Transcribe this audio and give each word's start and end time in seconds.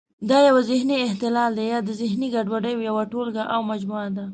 دا 0.29 0.37
یو 0.49 0.57
ذهني 0.69 0.95
اختلال 1.07 1.51
دی 1.57 1.65
یا 1.71 1.79
د 1.83 1.89
ذهني 2.01 2.27
ګډوډیو 2.35 2.85
یوه 2.89 3.03
ټولګه 3.11 3.43
او 3.53 3.59
مجموعه 3.71 4.09
ده. 4.17 4.25